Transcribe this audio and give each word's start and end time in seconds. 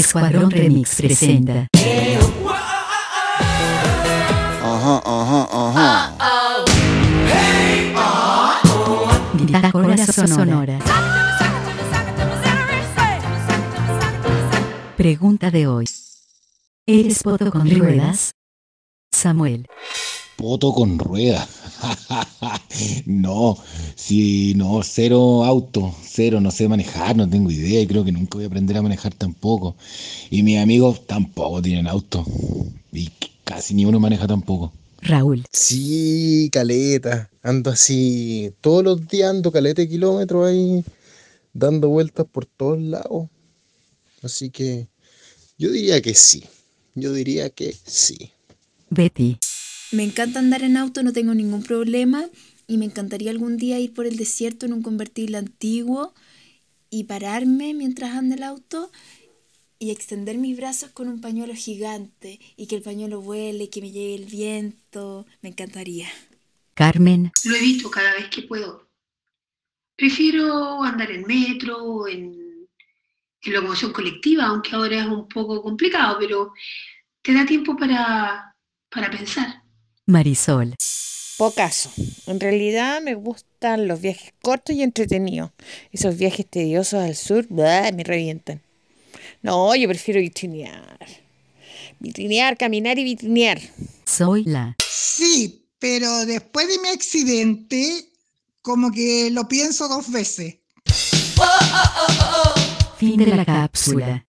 Escuadrón 0.00 0.50
Remix 0.50 0.96
presenta. 0.96 1.68
Ajá, 4.62 5.02
ajá, 5.04 5.48
ajá. 5.52 6.16
Bitácora 9.34 10.06
Sonora. 10.06 10.78
Pregunta 14.96 15.50
de 15.50 15.66
hoy. 15.66 15.88
¿Eres 16.86 17.22
poto 17.22 17.50
con 17.50 17.68
ruedas? 17.70 18.32
Samuel. 19.12 19.68
Poto 20.36 20.72
con 20.72 20.98
rueda. 20.98 21.46
no, 23.06 23.56
si 23.94 24.54
no, 24.54 24.82
cero 24.82 25.44
auto, 25.44 25.94
cero, 26.04 26.40
no 26.40 26.50
sé 26.50 26.68
manejar, 26.68 27.16
no 27.16 27.28
tengo 27.28 27.50
idea 27.50 27.80
y 27.80 27.86
creo 27.86 28.04
que 28.04 28.12
nunca 28.12 28.36
voy 28.36 28.44
a 28.44 28.46
aprender 28.46 28.76
a 28.76 28.82
manejar 28.82 29.14
tampoco. 29.14 29.76
Y 30.30 30.42
mis 30.42 30.58
amigos 30.58 31.06
tampoco 31.06 31.62
tienen 31.62 31.86
auto. 31.86 32.24
Y 32.92 33.10
casi 33.44 33.74
ni 33.74 33.84
uno 33.84 34.00
maneja 34.00 34.26
tampoco. 34.26 34.72
Raúl. 35.02 35.44
Sí, 35.52 36.48
caleta. 36.52 37.28
Ando 37.42 37.70
así, 37.70 38.52
todos 38.60 38.84
los 38.84 39.08
días 39.08 39.30
ando 39.30 39.50
caleta 39.50 39.82
de 39.82 39.88
kilómetros 39.88 40.46
ahí, 40.46 40.84
dando 41.52 41.88
vueltas 41.88 42.26
por 42.30 42.46
todos 42.46 42.80
lados. 42.80 43.28
Así 44.22 44.50
que 44.50 44.86
yo 45.58 45.70
diría 45.70 46.00
que 46.00 46.14
sí. 46.14 46.44
Yo 46.94 47.12
diría 47.12 47.50
que 47.50 47.74
sí. 47.84 48.30
Betty. 48.90 49.38
Me 49.92 50.04
encanta 50.04 50.38
andar 50.38 50.62
en 50.62 50.78
auto, 50.78 51.02
no 51.02 51.12
tengo 51.12 51.34
ningún 51.34 51.62
problema 51.62 52.24
y 52.66 52.78
me 52.78 52.86
encantaría 52.86 53.30
algún 53.30 53.58
día 53.58 53.78
ir 53.78 53.92
por 53.92 54.06
el 54.06 54.16
desierto 54.16 54.64
en 54.64 54.72
un 54.72 54.82
convertible 54.82 55.36
antiguo 55.36 56.14
y 56.88 57.04
pararme 57.04 57.74
mientras 57.74 58.16
anda 58.16 58.36
el 58.36 58.42
auto 58.42 58.90
y 59.78 59.90
extender 59.90 60.38
mis 60.38 60.56
brazos 60.56 60.92
con 60.92 61.08
un 61.08 61.20
pañuelo 61.20 61.54
gigante 61.54 62.40
y 62.56 62.68
que 62.68 62.76
el 62.76 62.82
pañuelo 62.82 63.20
vuele, 63.20 63.68
que 63.68 63.82
me 63.82 63.90
llegue 63.90 64.14
el 64.14 64.24
viento. 64.24 65.26
Me 65.42 65.50
encantaría. 65.50 66.08
Carmen. 66.74 67.30
Lo 67.44 67.54
evito 67.54 67.90
cada 67.90 68.14
vez 68.14 68.30
que 68.30 68.42
puedo. 68.42 68.88
Prefiero 69.96 70.82
andar 70.82 71.10
en 71.10 71.26
metro, 71.26 72.08
en, 72.08 72.66
en 73.42 73.52
locomoción 73.52 73.92
colectiva, 73.92 74.44
aunque 74.44 74.74
ahora 74.74 75.00
es 75.00 75.06
un 75.06 75.28
poco 75.28 75.60
complicado, 75.62 76.16
pero 76.18 76.54
te 77.20 77.34
da 77.34 77.44
tiempo 77.44 77.76
para, 77.76 78.56
para 78.88 79.10
pensar. 79.10 79.61
Marisol. 80.06 80.74
Pocaso. 81.38 81.90
En 82.26 82.40
realidad 82.40 83.00
me 83.02 83.14
gustan 83.14 83.88
los 83.88 84.00
viajes 84.00 84.32
cortos 84.42 84.74
y 84.74 84.82
entretenidos. 84.82 85.50
Esos 85.90 86.16
viajes 86.16 86.46
tediosos 86.48 87.02
al 87.02 87.14
sur, 87.16 87.46
¡bah! 87.48 87.90
me 87.92 88.04
revientan. 88.04 88.62
No, 89.42 89.74
yo 89.74 89.88
prefiero 89.88 90.20
vitrinear. 90.20 90.98
Vitrinear, 91.98 92.56
caminar 92.56 92.98
y 92.98 93.04
vitrinear. 93.04 93.60
Soy 94.04 94.44
la. 94.44 94.76
Sí, 94.78 95.66
pero 95.78 96.26
después 96.26 96.68
de 96.68 96.78
mi 96.78 96.88
accidente, 96.88 98.08
como 98.60 98.90
que 98.90 99.30
lo 99.30 99.48
pienso 99.48 99.88
dos 99.88 100.10
veces. 100.10 100.56
Fin 102.98 103.16
de 103.16 103.26
la 103.26 103.44
cápsula. 103.44 104.26